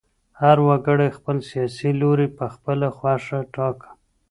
[0.41, 3.89] هر وګړي خپل سیاسي لوری په خپله خوښه ټاکه.